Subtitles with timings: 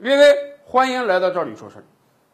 [0.00, 1.84] 列位，欢迎来到这里说事儿。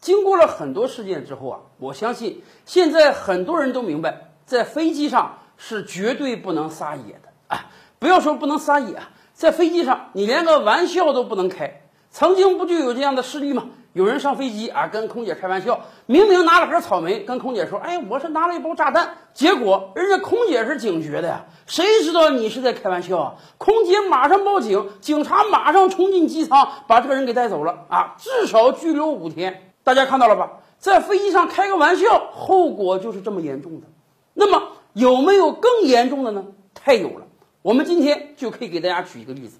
[0.00, 7.70] 经过了很多事件之后啊，我相信现在很多人都明白，在飞机上是绝对不能撒野的啊！
[7.98, 11.82] 不要说不能撒野啊，在飞机上你连个玩笑都不能开。
[12.10, 13.66] 曾经不就有这样的事例吗？
[13.92, 23.34] 有人上飞机啊，跟空姐开玩笑，明明拿了盒草莓，跟空姐说：“哎，我是拿了一包炸弹。”结果人家空姐是警觉的呀，谁知道你是在开玩笑啊？
[23.58, 29.72] 空姐马上报警，警察马上冲进机舱，把这个人给带走了啊，至少拘留五天。
[29.82, 30.58] 大家看到了吧？
[30.78, 33.88] 在飞机上开个玩笑，后果就是这么严重的。
[34.34, 36.44] 那么有没有更严重的呢？
[36.74, 37.26] 太有了，
[37.62, 39.58] 我们今天就可以给大家举一个例子。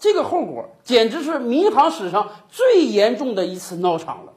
[0.00, 4.32] 这个后果简直是民航史上最严重的一次闹场了。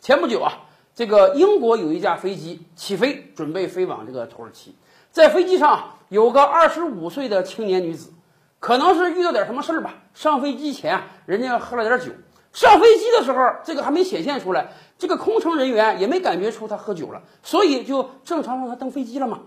[0.00, 4.74] 前不久啊，这个英国有一架飞机起飞，准备飞往这个土耳其。
[5.12, 8.12] 在飞机上有个二十五岁的青年女子，
[8.58, 9.94] 可能是遇到点什么事儿吧。
[10.12, 12.12] 上飞机前啊，人家喝了点酒。
[12.52, 19.42] 上飞机的时候，这个还没显现出来，这个空乘人员也没感觉出她喝酒了，所以就正常让她登飞机了嘛。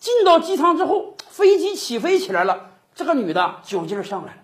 [0.00, 4.38] 进到机舱之后，飞机起飞起来了，这个女的酒劲儿上来了。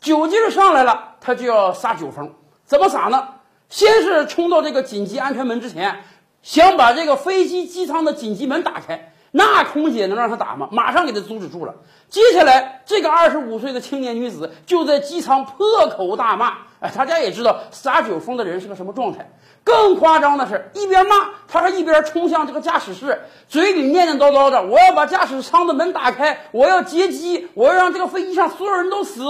[0.00, 2.32] 酒劲儿上来了，他就要撒酒疯，
[2.64, 3.28] 怎么撒呢？
[3.68, 6.04] 先是冲到这个紧急安全门之前，
[6.42, 9.12] 想把这个飞机机舱的紧急门打开。
[9.30, 10.70] 那空姐能让他打吗？
[10.72, 11.74] 马上给他阻止住了。
[12.08, 16.54] 接下来，这个二十五岁的青年女子就在机舱破口大骂。
[16.80, 19.30] 哎，大家也知道撒酒疯的人是个什么状态。
[19.64, 21.14] 更夸张的是，一边骂，
[21.46, 29.22] 他还一边冲向这个驾驶室，嘴里念念叨叨的：“我要把驾驶舱的门打开，我要劫机，我要让这个飞机上所有人都死。”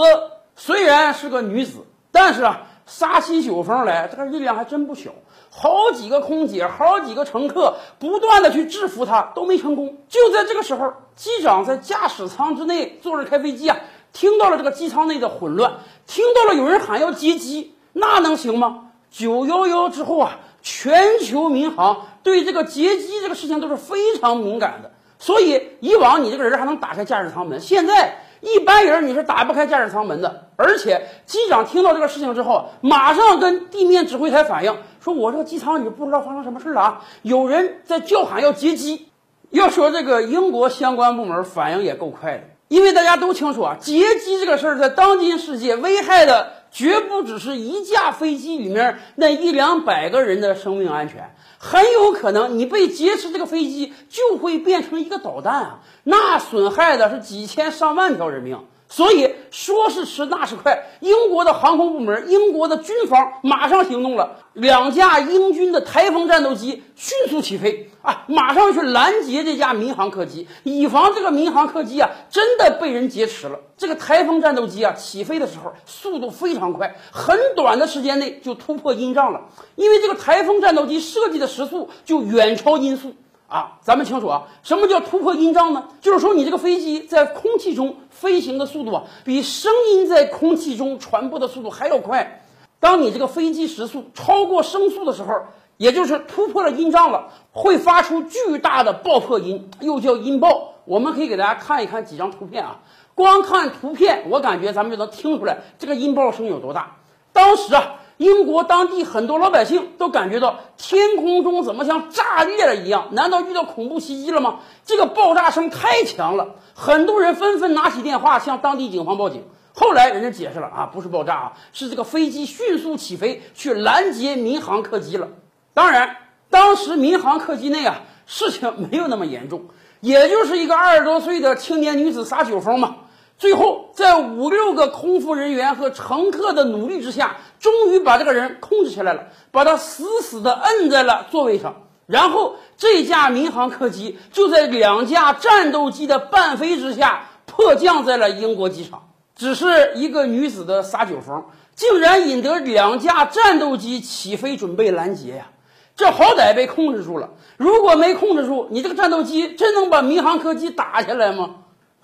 [0.61, 5.13] 虽然是个女子，但是啊，撒起酒疯来，这个力量还真不小。
[5.51, 9.99] 好几个空姐，好几个乘客，不断的去制服她，都没成功。
[10.09, 13.77] 就在这个时候，机长在驾驶舱之内坐着开飞机啊，
[14.13, 15.75] 听到了这个机舱内的混乱，
[16.09, 18.89] 听到了有人喊要劫机，那能行吗？
[19.13, 24.91] 九幺幺之后啊，全球民航对这个劫机这个事情都是非常敏感的，
[25.21, 28.25] 所以以往你这个人还能打开驾驶舱门，现在。
[28.41, 39.07] 一般人你是打不开驾驶舱门的，而且机长听到这个事情之后，马上跟地面指挥台反映，说我这个机舱里不知道发生什么事了啊，有人在叫喊要劫机。
[39.51, 51.33] 要说这个英国相关部门反应也够快的，因为大家都清楚啊，劫机这个事儿在当今世界危害的绝不只是一架飞机里面那一两百个人的生命安全。
[51.57, 55.81] 很有可能你被劫持，这个飞机就会变成一个导弹啊！
[56.03, 58.67] 那损害的是几千上万条人命。
[58.89, 60.87] 所以说是迟，那是快。
[61.01, 73.61] 英国的航空部门、英国的军方马上行动了，两架英军的台风战斗机迅速起飞啊，马上去拦截这架民航客机，以防这个民航客机啊真的被人劫持了。
[73.77, 79.43] 这个台风战斗机啊起飞的时候速度非常快，很短的时间内就突破音障了，
[79.77, 83.15] 因为这个台风战斗机设计的时速就远超音速。
[83.49, 85.89] 啊，咱们清楚啊，什么叫突破音障呢？
[86.03, 92.43] 就是说你这个飞机在空气中飞行的速度啊，比声音在空气中传播的速度还要快。
[92.79, 95.47] 当你这个飞机时速超过声速的时候，
[95.79, 100.75] 也就是突破了音障了，会发出巨大的爆破音，又叫音爆。
[100.85, 102.81] 我们可以给大家看一看几张图片啊，
[103.15, 106.97] 光看图片，我感觉咱们就能听出来这个音爆声有多大。
[107.33, 107.95] 当时啊。
[108.19, 113.09] 英国当地很多老百姓都感觉到天空中怎么像炸裂了一样？
[113.13, 114.59] 难道遇到恐怖袭击了吗？
[114.85, 119.45] 这个爆炸声太强了，很多人纷纷拿起电话向当地警方报警。
[119.73, 125.29] 后来人家解释了啊，不是爆炸啊，是这个飞机迅速起飞去拦截民航客机了。
[125.73, 126.17] 当然，
[126.51, 129.67] 当时民航客机内啊，事情没有那么严重，
[130.01, 132.97] 也就是一个二十多岁的青年女子撒酒疯嘛。
[133.39, 141.83] 最后，在五六个空服人员和乘客的努力之下，终于把这个人控制起来了，把他死死地摁在了座位上。
[142.07, 149.05] 然后，这架民航客机就在两架战斗机的伴飞之下迫降在了英国机场。
[149.37, 151.45] 只是一个女子的撒酒疯，
[151.77, 155.51] 竟然引得两架战斗机起飞准备拦截呀！
[155.95, 157.31] 这好歹被控制住了。
[157.57, 161.51] 如果没控制住，你这个战斗机真能把民航客机打下来吗？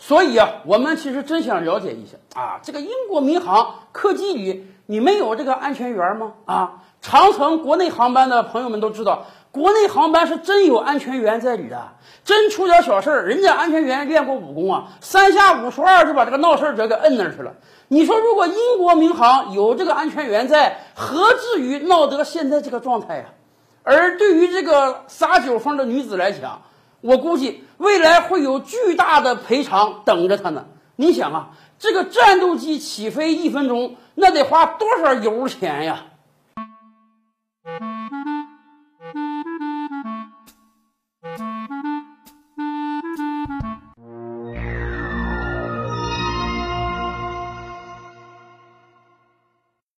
[0.06, 6.34] 所以啊，我们其实真想了解一下啊，这个英国民航客机里你没有这个安全员吗？
[6.44, 11.92] 啊，长城国内航班的朋友们都知道，国内航班是真有安全员在里的，
[12.22, 17.54] 真出点小事儿，人家安全员练过武功啊，三下五除二就把这个闹事者给摁那儿去了。
[17.88, 23.24] 你说如果英国民航有这个安全员在，何至于闹得现在这个状态呀？
[23.82, 26.60] 而对于这个撒酒疯的女子来讲，
[27.04, 30.64] 我估计未来会有巨大的赔偿等着他呢。
[30.96, 36.06] 你想啊，这个战斗机起飞一分钟，那得花多少油钱呀？